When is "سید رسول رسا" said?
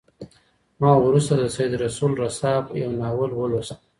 1.55-2.53